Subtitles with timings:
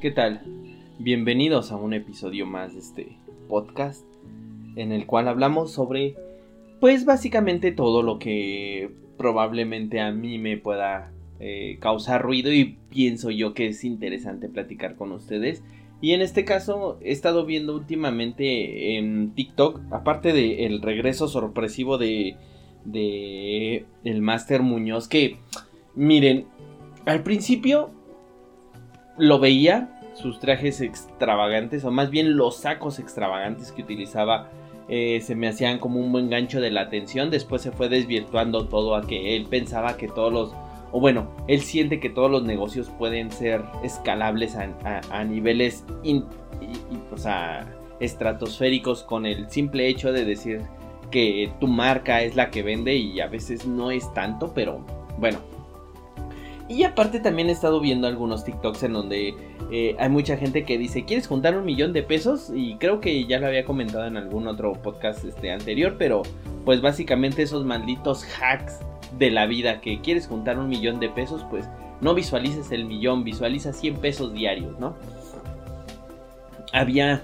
[0.00, 0.42] ¿Qué tal?
[1.00, 4.04] Bienvenidos a un episodio más de este podcast
[4.76, 6.14] en el cual hablamos sobre
[6.78, 13.32] pues básicamente todo lo que probablemente a mí me pueda eh, causar ruido y pienso
[13.32, 15.64] yo que es interesante platicar con ustedes.
[16.00, 22.36] Y en este caso he estado viendo últimamente en TikTok, aparte del regreso sorpresivo de,
[22.84, 25.38] de el Master Muñoz, que
[25.96, 26.46] miren,
[27.04, 27.97] al principio
[29.18, 34.50] lo veía, sus trajes extravagantes, o más bien los sacos extravagantes que utilizaba,
[34.88, 37.30] eh, se me hacían como un buen gancho de la atención.
[37.30, 40.54] Después se fue desvirtuando todo a que él pensaba que todos los,
[40.92, 45.84] o bueno, él siente que todos los negocios pueden ser escalables a, niveles
[48.00, 50.62] estratosféricos con el simple hecho de decir
[51.10, 54.84] que tu marca es la que vende y a veces no es tanto, pero
[55.18, 55.38] bueno,
[56.68, 59.34] y aparte también he estado viendo algunos TikToks en donde
[59.70, 62.52] eh, hay mucha gente que dice, ¿quieres juntar un millón de pesos?
[62.54, 66.22] Y creo que ya lo había comentado en algún otro podcast este, anterior, pero
[66.66, 68.80] pues básicamente esos malditos hacks
[69.18, 71.66] de la vida que quieres juntar un millón de pesos, pues
[72.02, 74.94] no visualices el millón, visualiza 100 pesos diarios, ¿no?
[76.74, 77.22] Había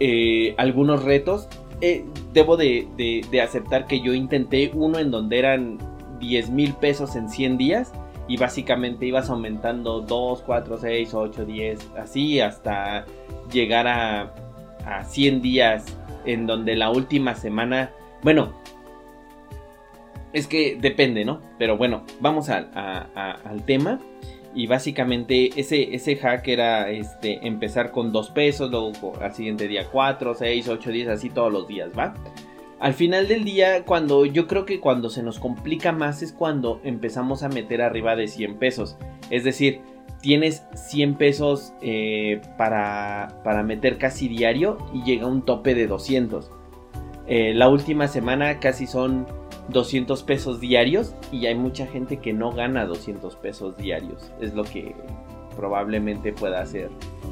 [0.00, 1.46] eh, algunos retos.
[1.82, 2.88] Eh, debo de,
[3.30, 5.78] de aceptar que yo intenté uno en donde eran
[6.20, 7.92] 10 mil pesos en 100 días
[8.28, 13.06] y básicamente ibas aumentando 2, 4, 6, 8, 10, así hasta
[13.50, 14.34] llegar a,
[14.84, 15.96] a 100 días
[16.26, 17.90] en donde la última semana,
[18.22, 18.52] bueno,
[20.32, 21.40] es que depende, ¿no?
[21.58, 23.98] Pero bueno, vamos al tema.
[24.54, 29.86] Y básicamente ese, ese hack era este, empezar con 2 pesos, luego al siguiente día
[29.90, 32.14] 4, 6, 8, 10, así todos los días, ¿va?
[32.80, 36.80] Al final del día, cuando yo creo que cuando se nos complica más es cuando
[36.84, 38.96] empezamos a meter arriba de 100 pesos.
[39.30, 39.80] Es decir,
[40.20, 46.50] tienes 100 pesos eh, para, para, meter casi diario y llega un tope de 200.
[47.26, 49.26] Eh, la última semana casi son
[49.70, 54.30] 200 pesos diarios y hay mucha gente que no gana 200 pesos diarios.
[54.40, 54.94] Es lo que
[55.56, 56.90] probablemente pueda ser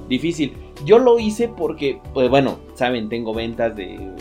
[0.09, 0.53] difícil.
[0.85, 4.13] Yo lo hice porque, pues bueno, saben, tengo ventas de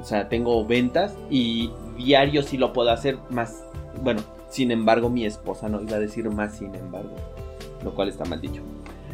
[0.00, 3.64] o sea, tengo ventas y diario sí lo puedo hacer más.
[4.02, 7.14] Bueno, sin embargo, mi esposa no iba a decir más, sin embargo,
[7.84, 8.62] lo cual está mal dicho.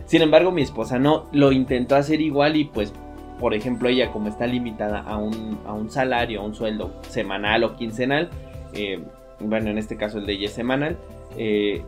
[0.06, 2.92] Sin embargo, mi esposa no lo intentó hacer igual y pues,
[3.40, 7.64] por ejemplo, ella como está limitada a un, a un salario, a un sueldo semanal
[7.64, 8.30] o quincenal,
[8.72, 9.02] eh,
[9.40, 10.96] bueno, en este caso el de ella es semanal,
[11.36, 11.82] eh,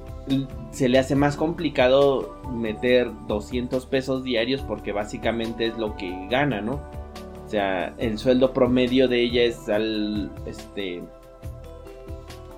[0.71, 6.61] se le hace más complicado meter 200 pesos diarios porque básicamente es lo que gana,
[6.61, 6.81] ¿no?
[7.49, 10.31] O sea, el sueldo promedio de ella es al.
[10.45, 11.03] Este.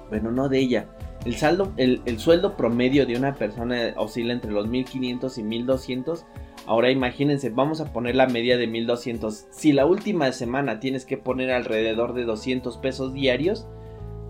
[0.08, 0.86] Bueno, no de ella.
[1.24, 6.26] El, saldo, el, sueldo promedio de una persona oscila entre los 1500 y 1200.
[6.66, 9.46] Ahora imagínense, vamos a poner la media de 1200.
[9.52, 13.68] Si la última semana tienes que poner alrededor de 200 pesos diarios,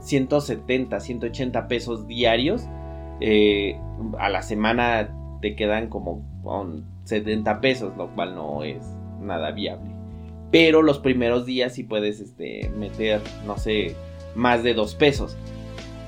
[0.01, 2.67] 170, 180 pesos diarios,
[3.23, 3.81] eh,
[4.19, 5.09] a la semana
[5.41, 6.23] te quedan como
[7.05, 8.87] 70 pesos, lo cual no es
[9.23, 9.90] nada viable.
[10.51, 13.95] Pero los primeros días sí puedes este, meter, no sé,
[14.35, 15.37] más de dos pesos.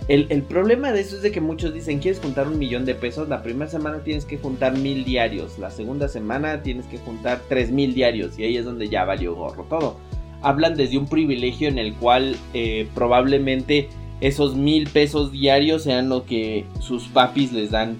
[0.09, 3.29] El, problema de eso es de que muchos dicen, ¿quieres juntar un millón de pesos?
[3.29, 5.59] La primera semana tienes que juntar mil diarios.
[5.59, 8.37] La segunda semana tienes que juntar tres mil diarios.
[8.39, 9.97] Y ahí es donde ya valió gorro todo.
[10.43, 13.89] Hablan desde un privilegio en el cual eh, probablemente
[14.21, 17.97] esos mil pesos diarios sean lo que sus papis les dan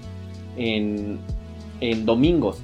[0.57, 1.19] en,
[1.79, 2.61] en domingos.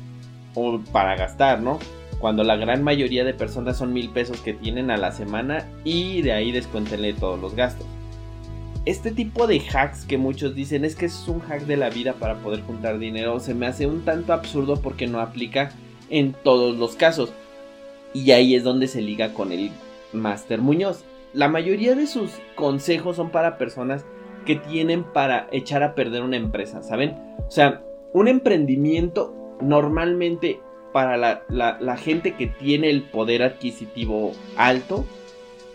[0.53, 1.79] O para gastar, ¿no?
[2.19, 6.21] Cuando la gran mayoría de personas son mil pesos que tienen a la semana y
[6.21, 7.87] de ahí descuéntenle todos los gastos.
[8.85, 12.13] Este tipo de hacks que muchos dicen es que es un hack de la vida
[12.13, 15.71] para poder juntar dinero se me hace un tanto absurdo porque no aplica
[16.09, 17.31] en todos los casos.
[18.13, 19.71] Y ahí es donde se liga con el
[20.13, 21.03] Master Muñoz.
[21.33, 24.05] La mayoría de sus consejos son para personas
[24.45, 27.11] que tienen para echar a perder una empresa, ¿saben?
[27.47, 27.83] O sea,
[28.13, 30.59] un emprendimiento normalmente
[30.91, 35.05] para la, gente que tiene el poder adquisitivo alto,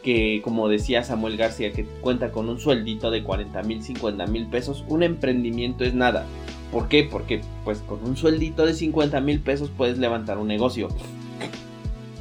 [0.02, 4.46] que como decía Samuel García, que cuenta con un sueldito de 40 mil, 50 mil
[4.46, 6.26] pesos, un emprendimiento es nada.
[6.70, 7.04] ¿Por qué?
[7.04, 10.88] Porque pues con un sueldito de 50 mil pesos puedes levantar un negocio.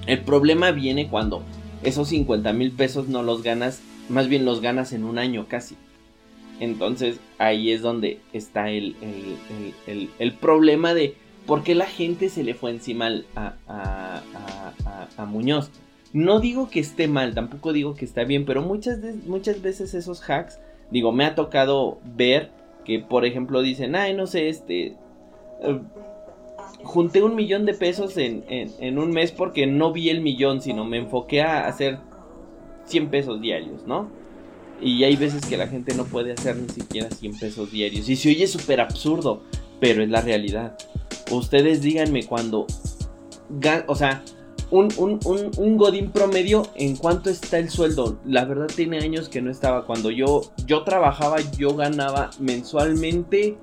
[0.06, 1.44] El problema viene cuando
[1.84, 5.76] esos 50 mil pesos no los ganas, más bien los ganas en un año casi.
[6.60, 8.96] Entonces ahí es donde está el,
[9.88, 14.22] el, problema de por qué la gente se le fue encima a, a,
[15.18, 15.72] a, Muñoz.
[16.14, 20.22] No digo que esté mal, tampoco digo que está bien, pero muchas, muchas veces esos
[20.30, 20.60] hacks,
[20.92, 22.52] digo, me ha tocado ver
[22.86, 24.96] que, por ejemplo, dicen, ay, no sé, este,
[25.62, 25.80] eh,
[26.84, 30.86] junté un millón de pesos en, en, un mes porque no vi el millón, sino
[30.86, 31.98] me enfoqué a hacer
[32.86, 34.10] 100 pesos diarios, ¿no?
[34.82, 38.10] Y hay veces que la gente no puede hacer ni siquiera 100 pesos diarios.
[38.10, 39.44] Y se oye súper absurdo,
[39.80, 40.78] pero es la realidad.
[41.32, 42.68] Ustedes díganme cuando...
[43.88, 44.24] O sea,
[44.72, 45.20] un, un,
[45.58, 48.20] un, Godín promedio, ¿en cuánto está el sueldo?
[48.26, 49.86] La verdad tiene años que no estaba.
[49.86, 53.56] Cuando yo, yo trabajaba, yo ganaba mensualmente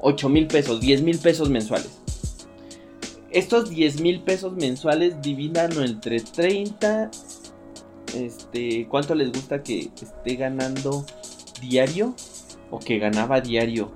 [0.00, 1.98] 8 mil pesos, 10 mil pesos mensuales.
[3.30, 7.10] Estos 10 mil pesos mensuales divídanlo entre 30.
[8.14, 11.04] Este, ¿cuánto les gusta que esté ganando
[11.60, 12.14] diario?
[12.70, 13.90] O que ganaba diario.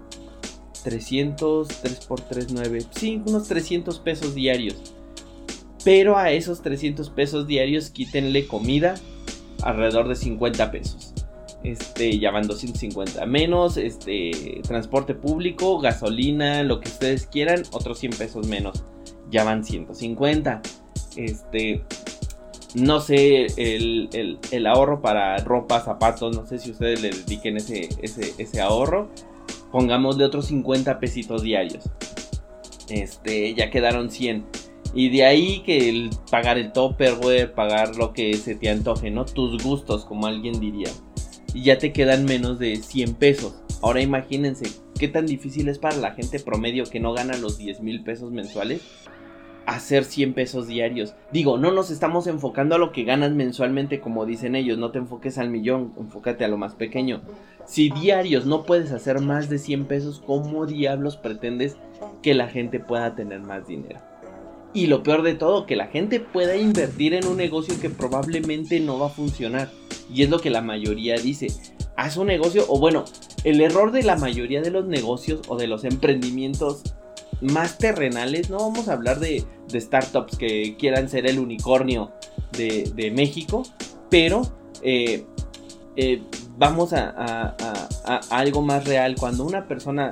[0.83, 2.83] 300, 3 por 3, 9.
[2.91, 4.77] Sí, unos 300 pesos diarios.
[5.85, 8.95] Pero a esos 300 pesos diarios quítenle comida
[9.63, 11.15] alrededor de 50 pesos.
[11.63, 18.13] Este, ya van 250 menos, este, transporte público, gasolina, lo que ustedes quieran, otros 100
[18.13, 18.83] pesos menos.
[19.31, 20.63] Ya van 150.
[21.17, 21.83] Este,
[22.75, 29.11] no sé, el, ahorro para ropa, zapatos, no sé si ustedes le dediquen ese ahorro
[29.71, 31.85] pongámosle otros 50 pesitos diarios.
[32.89, 34.45] Este, ya quedaron 100.
[34.95, 39.25] Y de ahí que el pagar el topperware, pagar lo que se te antoje, ¿no?
[39.25, 40.91] Tus gustos, como alguien diría.
[41.55, 43.55] Y ya te quedan menos de 100 pesos.
[43.83, 47.81] Ahora imagínense qué tan difícil es para la gente promedio que no gana los 10
[47.81, 48.83] mil pesos mensuales
[49.71, 51.15] hacer 100 pesos diarios.
[51.33, 54.99] Digo, no nos estamos enfocando a lo que ganas mensualmente como dicen ellos, no te
[54.99, 57.23] enfoques al millón, enfócate a lo más pequeño.
[57.67, 61.77] Si diarios no puedes hacer más de 100 pesos, ¿cómo diablos pretendes
[62.21, 64.01] que la gente pueda tener más dinero?
[64.75, 68.81] Y lo peor de todo, que la gente pueda invertir en un negocio que probablemente
[68.81, 69.69] no va a funcionar.
[70.13, 71.49] Y es lo que la mayoría dice.
[71.97, 73.05] Haz un negocio, o bueno,
[73.45, 76.83] el error de la mayoría de los negocios o de los emprendimientos
[77.41, 82.13] más terrenales, no vamos a hablar de, startups que quieran ser el unicornio
[82.53, 83.63] de, México,
[84.11, 84.43] pero
[84.83, 85.25] eh,
[85.97, 86.23] eh,
[86.59, 87.57] vamos a,
[88.31, 89.15] algo más real.
[89.19, 90.11] Cuando una persona,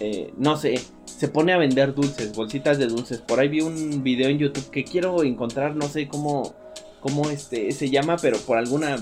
[0.00, 4.02] eh, no sé, se pone a vender dulces, bolsitas de dulces, por ahí vi un
[4.02, 6.54] video en YouTube que quiero encontrar, no sé cómo,
[7.00, 8.96] cómo este, se llama, pero por alguna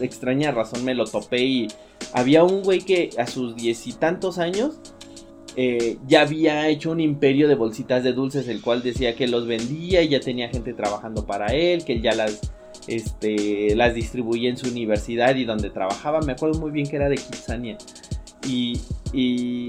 [0.00, 1.68] extraña razón me lo topé y
[2.12, 4.78] había un güey que a sus diez y tantos años
[5.56, 9.46] eh, ya había hecho un imperio de bolsitas de dulces, el cual decía que los
[9.46, 12.52] vendía y ya tenía gente trabajando para él, que él ya las,
[12.86, 16.20] este, las distribuía en su universidad y donde trabajaba.
[16.20, 17.78] Me acuerdo muy bien que era de Kitsania.
[18.46, 18.80] Y,
[19.12, 19.68] y,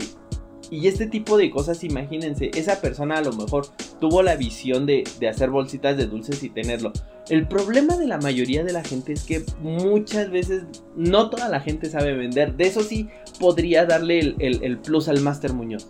[0.69, 3.67] y este tipo de cosas, imagínense, esa persona a lo mejor
[4.01, 6.91] tuvo la visión de, de hacer bolsitas de dulces y tenerlo.
[7.29, 10.63] El problema de la mayoría de la gente es que muchas veces
[10.95, 12.55] no toda la gente sabe vender.
[12.55, 13.09] De eso sí
[13.39, 15.87] podría darle el, el plus al Master Muñoz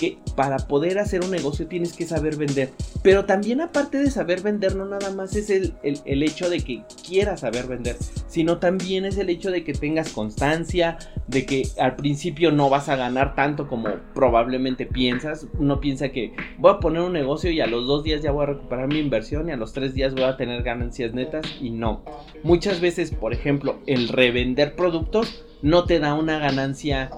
[0.00, 2.70] que para poder hacer un negocio tienes que saber vender.
[3.02, 5.74] Pero también aparte de saber vender, no nada más es el,
[6.22, 10.96] hecho de que quieras saber vender, sino también es el hecho de que tengas constancia,
[11.26, 15.46] de que al principio no vas a ganar tanto como probablemente piensas.
[15.58, 18.44] Uno piensa que voy a poner un negocio y a los dos días ya voy
[18.44, 21.68] a recuperar mi inversión y a los tres días voy a tener ganancias netas y
[21.68, 22.06] no.
[22.42, 27.10] Muchas veces, por ejemplo, el revender productos no te da una ganancia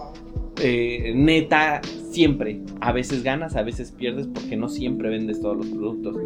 [0.61, 1.81] eh, neta
[2.11, 2.61] siempre.
[2.81, 6.17] A veces ganas, a veces pierdes porque no siempre vendes todos los productos.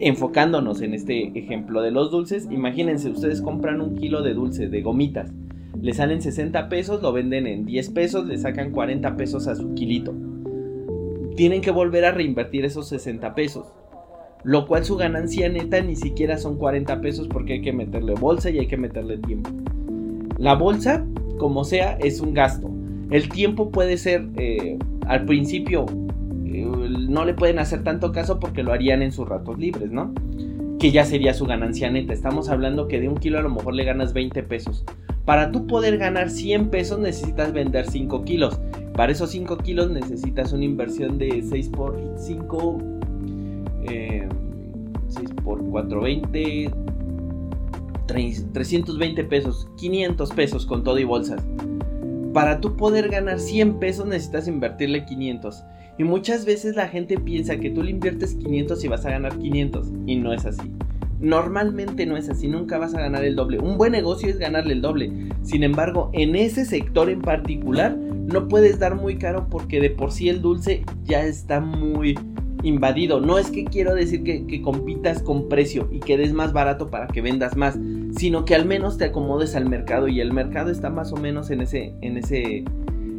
[0.00, 4.82] Enfocándonos en este ejemplo de los dulces, imagínense, ustedes compran un kilo de dulce, de
[4.82, 5.30] gomitas.
[5.80, 9.74] Le salen 60 pesos, lo venden en 10 pesos, le sacan 40 pesos a su
[9.74, 10.14] kilito.
[11.36, 13.66] Tienen que volver a reinvertir esos 60 pesos.
[14.44, 18.50] Lo cual su ganancia neta ni siquiera son 40 pesos porque hay que meterle bolsa
[18.50, 19.50] y hay que meterle tiempo.
[20.38, 21.04] La bolsa,
[21.38, 22.70] como sea, es un gasto
[23.10, 25.86] el tiempo puede ser, eh, al principio,
[26.44, 26.66] eh,
[27.08, 30.12] no le pueden hacer tanto caso porque lo harían en sus ratos libres, ¿no?
[30.78, 32.12] Que ya sería su ganancia neta.
[32.12, 34.84] Estamos hablando que de un kilo a lo mejor le ganas 20 pesos.
[35.24, 38.60] Para tú poder ganar 100 pesos necesitas vender 5 kilos.
[38.94, 42.78] Para esos 5 kilos necesitas una inversión de 6 por 5,
[43.86, 44.28] 6 eh,
[45.42, 46.70] por 4, 20,
[48.08, 51.40] 320 pesos, 500 pesos con todo y bolsas.
[52.34, 55.62] Para tú poder ganar 100 pesos necesitas invertirle 500.
[55.98, 59.38] Y muchas veces la gente piensa que tú le inviertes 500 y vas a ganar
[59.38, 59.92] 500.
[60.06, 60.72] Y no es así.
[61.20, 63.58] Normalmente no es así, nunca vas a ganar el doble.
[63.58, 65.10] Un buen negocio es ganarle el doble.
[65.42, 70.12] Sin embargo, en ese sector en particular, no puedes dar muy caro porque de por
[70.12, 72.16] sí el dulce ya está muy
[72.62, 73.20] invadido.
[73.20, 77.06] No es que quiero decir que, compitas con precio y que des más barato para
[77.06, 77.78] que vendas más,
[78.16, 81.50] sino que al menos te acomodes al mercado y el mercado está más o menos
[81.50, 82.64] en ese, en ese,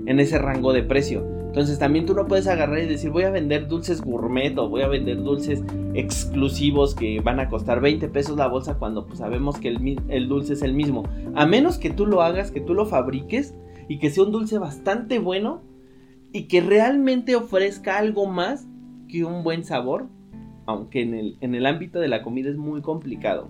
[0.05, 1.25] en ese rango de precio.
[1.49, 4.83] Entonces también tú no puedes agarrar y decir voy a vender dulces gourmet o voy
[4.83, 5.63] a vender dulces
[5.95, 10.27] exclusivos que van a costar 20 pesos la bolsa cuando pues, sabemos que el, el,
[10.27, 11.03] dulce es el mismo.
[11.33, 13.55] A menos que tú lo hagas, que tú lo fabriques
[13.87, 15.63] y que sea un dulce bastante bueno
[16.31, 18.67] y que realmente ofrezca algo más
[19.09, 20.07] que un buen sabor.
[20.65, 23.49] Aunque en el, en el ámbito de la comida es muy complicado.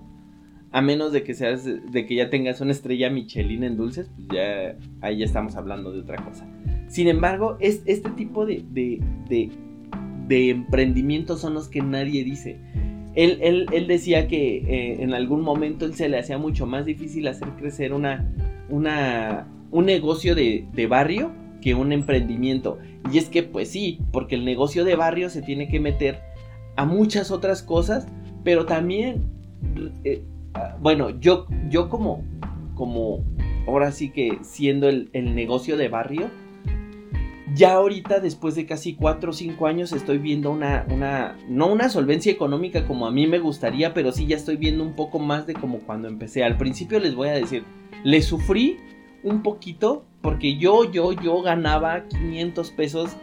[0.71, 4.27] A menos de que seas, de que ya tengas una estrella Michelin en dulces, pues
[4.31, 6.47] ya ahí ya estamos hablando de otra cosa.
[6.87, 12.57] Sin embargo, es, este tipo de, de, emprendimientos son los que nadie dice.
[13.15, 17.49] Él, decía que eh, en algún momento él se le hacía mucho más difícil hacer
[17.57, 18.31] crecer una,
[18.69, 22.77] una, un negocio de, de, barrio que un emprendimiento.
[23.11, 26.19] Y es que pues sí, porque el negocio de barrio se tiene que meter
[26.75, 28.07] a muchas otras cosas,
[28.43, 29.23] pero también,
[30.03, 30.23] eh,
[30.53, 32.23] ah, bueno, yo, yo como,
[32.75, 33.23] como,
[33.67, 36.29] ahora sí que siendo el, el negocio de barrio,
[37.55, 41.89] ya ahorita, después de casi 4 o 5 años, estoy viendo una, una, no una
[41.89, 45.47] solvencia económica como a mí me gustaría, pero sí ya estoy viendo un poco más
[45.47, 46.43] de como cuando empecé.
[46.43, 47.63] Al principio les voy a decir,
[48.03, 48.77] le sufrí
[49.23, 53.17] un poquito porque yo, yo, yo ganaba 500 pesos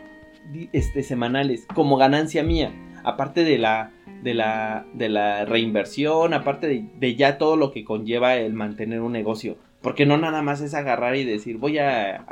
[0.72, 2.72] este, semanales como ganancia mía,
[3.04, 8.36] aparte de la, de la, de la reinversión, aparte de, ya todo lo que conlleva
[8.36, 9.56] el mantener un negocio.
[9.82, 12.24] Porque no nada más es agarrar y decir, voy a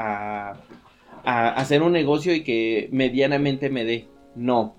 [1.24, 4.06] a hacer un negocio y que medianamente me dé.
[4.34, 4.76] No,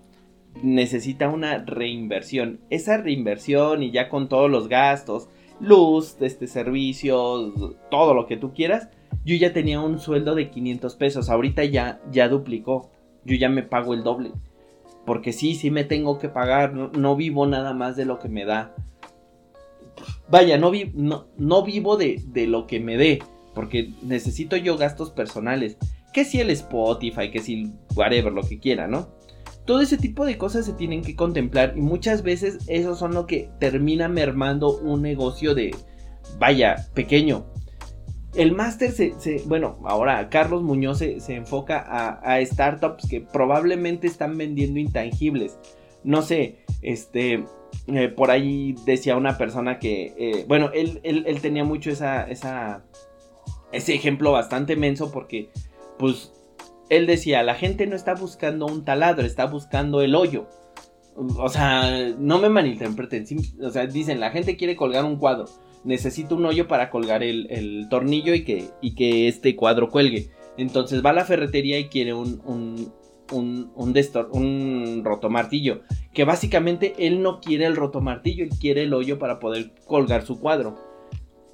[0.62, 2.60] necesita una reinversión.
[2.70, 5.28] Esa reinversión y ya con todos los gastos,
[5.60, 7.54] luz, este servicios,
[7.90, 8.90] todo lo que tú quieras,
[9.24, 11.30] yo ya tenía un sueldo de 500 pesos.
[11.30, 12.92] Ahorita ya, ya duplicó.
[13.24, 14.32] Yo ya me pago el doble.
[15.06, 16.74] Porque sí, sí me tengo que pagar.
[16.74, 18.76] No, vivo nada más de lo que me da.
[20.30, 23.20] Vaya, no, no, no vivo de, de lo que me dé.
[23.56, 25.78] Porque necesito yo gastos personales
[26.16, 29.10] que si el Spotify, que si whatever, lo que quiera, ¿no?
[29.66, 33.26] Todo ese tipo de cosas se tienen que contemplar y muchas veces eso son lo
[33.26, 35.76] que termina mermando un negocio de,
[36.38, 37.46] vaya, pequeño.
[38.36, 44.80] El máster se, bueno, ahora Carlos Muñoz se, enfoca a, startups que probablemente están vendiendo
[44.80, 45.58] intangibles.
[46.04, 47.46] No sé, este,
[47.88, 52.84] eh, por ahí decía una persona que, eh, bueno, él, él, tenía mucho esa, esa,
[53.72, 55.50] ese ejemplo bastante menso porque
[55.98, 56.35] pues
[56.90, 60.48] él decía, la gente no está buscando un taladro, está buscando el hoyo.
[61.16, 63.26] O sea, no me malinterpreten.
[63.62, 65.46] O sea, dicen, la gente quiere colgar un cuadro.
[65.84, 70.30] Necesita un hoyo para colgar el, tornillo y que, y que, este cuadro cuelgue.
[70.58, 72.92] Entonces va a la ferretería y quiere un, un,
[73.32, 73.94] un, un,
[74.32, 75.82] un rotomartillo.
[76.14, 80.40] Que básicamente él no quiere el rotomartillo, él quiere el hoyo para poder colgar su
[80.40, 80.76] cuadro.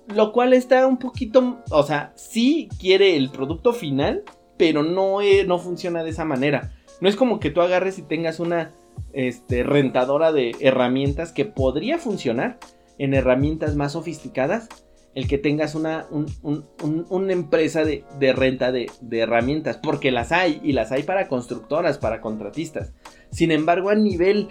[0.07, 4.23] Lo cual está un poquito, o sea, sí quiere el producto final,
[4.61, 6.71] pero no, no funciona de esa manera.
[6.99, 8.75] No es como que tú agarres y tengas una
[9.11, 12.59] este, rentadora de herramientas que podría funcionar
[12.99, 14.69] en herramientas más sofisticadas.
[15.15, 16.05] El que tengas una,
[16.43, 22.21] una empresa de, renta de, herramientas, porque las hay y las hay para constructoras, para
[22.21, 22.93] contratistas.
[23.31, 24.49] Sin embargo, a nivel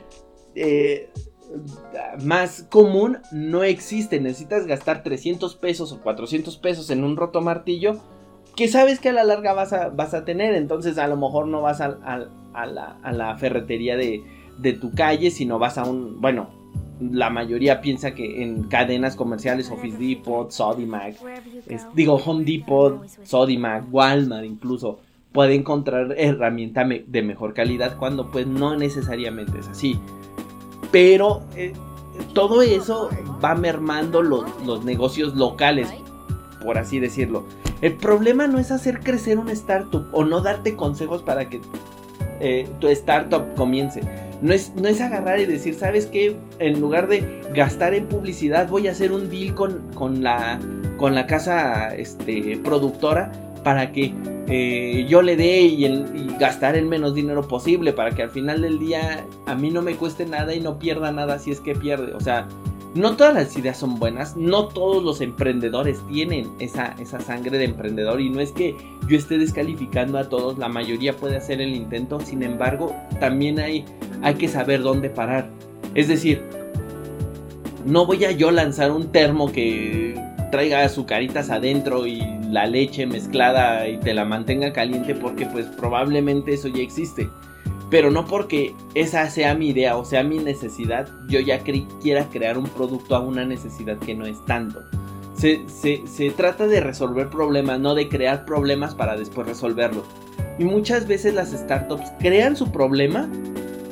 [0.56, 1.08] eh,
[2.24, 4.18] más común no existe.
[4.18, 8.00] Necesitas gastar 300 pesos o 400 pesos en un roto martillo
[8.60, 10.54] que sabes que a la larga vas a, vas a tener.
[10.54, 11.96] Entonces a lo mejor no vas a,
[12.52, 14.22] la, ferretería de,
[14.78, 16.50] tu calle, sino vas a un, bueno,
[17.00, 21.16] la mayoría piensa que en cadenas comerciales, Office Depot, Sodimac,
[21.94, 24.98] digo Home Depot, Sodimac, Walmart incluso,
[25.32, 29.98] puede encontrar herramienta de mejor calidad cuando pues no necesariamente es así.
[30.92, 31.72] Pero eh,
[32.34, 33.08] todo eso
[33.42, 35.88] va mermando los, negocios locales,
[36.62, 37.46] por así decirlo.
[37.80, 41.60] El problema no es hacer crecer una startup o no darte consejos para que
[42.40, 44.00] eh, tu startup comience.
[44.42, 46.36] No es, no es agarrar y decir, ¿sabes qué?
[46.58, 50.58] En lugar de gastar en publicidad, voy a hacer un deal con, con, la,
[50.96, 53.32] con la casa este, productora
[53.62, 54.14] para que
[54.48, 55.86] eh, yo le dé y,
[56.38, 59.94] gastar el menos dinero posible para que al final del día a mí no me
[59.94, 62.14] cueste nada y no pierda nada si es que pierde.
[62.14, 62.48] O sea,
[62.94, 67.64] no todas las ideas son buenas, no todos los emprendedores tienen esa, esa sangre de
[67.64, 71.74] emprendedor y no es que yo esté descalificando a todos, la mayoría puede hacer el
[71.74, 73.84] intento, sin embargo, también hay,
[74.22, 75.48] hay que saber dónde parar.
[75.94, 76.42] Es decir,
[77.84, 80.14] no voy a yo lanzar un termo que
[80.50, 86.54] traiga azucaritas adentro y la leche mezclada y te la mantenga caliente porque pues probablemente
[86.54, 87.28] eso ya existe.
[87.90, 92.56] Pero no porque esa sea mi idea o sea mi necesidad, yo ya quiera crear
[92.56, 94.82] un producto a una necesidad que no es tanto.
[95.34, 100.04] Se, se, trata de resolver problemas, no de crear problemas para después resolverlos.
[100.58, 103.28] Y muchas veces las startups crean su problema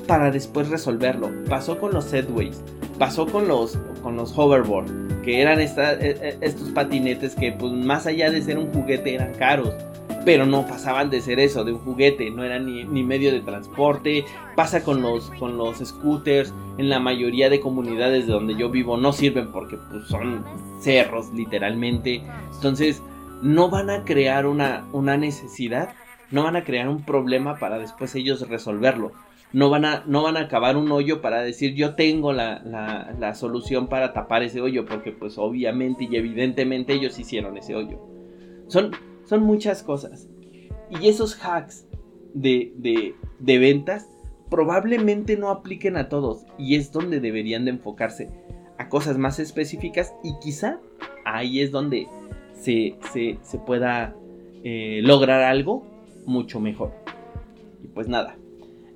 [0.06, 1.30] para después resolverlo.
[1.48, 2.62] Pasó con los Setways,
[2.98, 8.06] pasó con los, con los hoverboard, que eran e, e, estos patinetes que pues más
[8.06, 9.74] allá de ser un juguete eran caros
[10.28, 14.26] pero no pasaban de ser eso, de un juguete, no eran ni, medio de transporte.
[14.56, 18.98] Pasa con los, con los scooters, en la mayoría de comunidades de donde yo vivo
[18.98, 20.44] no sirven porque pues, son
[20.80, 22.20] cerros literalmente.
[22.52, 23.02] Entonces
[23.40, 25.94] no van a crear una, una necesidad,
[26.30, 29.12] no van a crear un problema para después ellos resolverlo.
[29.54, 33.14] No van, a, no van a acabar un hoyo para decir yo tengo la, la,
[33.18, 37.98] la solución para tapar ese hoyo porque pues obviamente y evidentemente ellos hicieron ese hoyo.
[38.66, 38.90] Son,
[39.28, 40.26] son muchas cosas.
[40.90, 41.86] Y esos hacks
[42.32, 42.72] de,
[43.38, 44.08] de, ventas
[44.48, 46.46] probablemente no apliquen a todos.
[46.58, 48.30] Y es donde deberían de enfocarse
[48.78, 50.14] a cosas más específicas.
[50.24, 50.80] Y quizá
[51.26, 52.06] ahí es donde
[52.54, 54.16] se, se, pueda
[54.64, 55.86] eh, lograr algo
[56.24, 56.94] mucho mejor.
[57.84, 58.36] Y pues nada.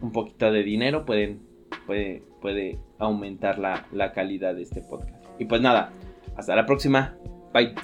[0.00, 1.40] un poquito de dinero pueden,
[1.86, 5.24] puede, puede aumentar la, la calidad de este podcast.
[5.38, 5.92] Y pues nada,
[6.36, 7.16] hasta la próxima.
[7.52, 7.74] Bye.